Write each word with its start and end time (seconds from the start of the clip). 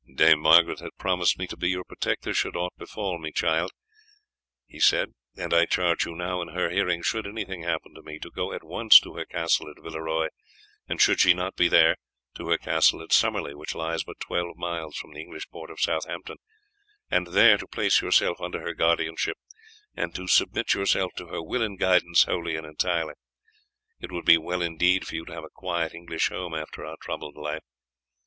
"Dame 0.11 0.39
Margaret 0.39 0.79
has 0.79 0.89
promised 0.97 1.37
me 1.37 1.45
to 1.45 1.55
be 1.55 1.69
your 1.69 1.83
protector 1.83 2.33
should 2.33 2.55
aught 2.55 2.73
befall 2.75 3.19
me, 3.19 3.31
child," 3.31 3.69
he 4.65 4.79
said, 4.79 5.11
"and 5.37 5.53
I 5.53 5.65
charge 5.67 6.07
you 6.07 6.15
now 6.15 6.41
in 6.41 6.47
her 6.47 6.71
hearing 6.71 7.03
should 7.03 7.27
anything 7.27 7.61
happen 7.61 7.93
to 7.93 8.01
me 8.01 8.17
to 8.17 8.31
go 8.31 8.51
at 8.51 8.63
once 8.63 8.99
to 9.01 9.13
her 9.17 9.25
castle 9.25 9.69
at 9.69 9.79
Villeroy, 9.79 10.29
and 10.87 10.99
should 10.99 11.19
she 11.19 11.35
not 11.35 11.55
be 11.55 11.67
there 11.67 11.97
to 12.33 12.47
her 12.49 12.57
castle 12.57 12.99
at 13.03 13.13
Summerley, 13.13 13.53
which 13.53 13.75
lies 13.75 14.03
but 14.03 14.19
twelve 14.19 14.57
miles 14.57 14.97
from 14.97 15.13
the 15.13 15.19
English 15.19 15.47
port 15.51 15.69
of 15.69 15.79
Southampton, 15.79 16.37
and 17.11 17.27
there 17.27 17.59
to 17.59 17.67
place 17.67 18.01
yourself 18.01 18.41
under 18.41 18.59
her 18.61 18.73
guardianship, 18.73 19.37
and 19.95 20.15
to 20.15 20.25
submit 20.27 20.73
yourself 20.73 21.11
to 21.17 21.27
her 21.27 21.43
will 21.43 21.61
and 21.61 21.77
guidance 21.77 22.23
wholly 22.23 22.55
and 22.55 22.65
entirely. 22.65 23.13
It 23.99 24.11
would 24.11 24.25
be 24.25 24.39
well 24.39 24.63
indeed 24.63 25.05
for 25.05 25.13
you 25.13 25.25
to 25.25 25.33
have 25.33 25.43
a 25.43 25.49
quiet 25.53 25.93
English 25.93 26.29
home 26.29 26.55
after 26.55 26.83
our 26.83 26.97
troubled 27.03 27.35
life. 27.37 27.61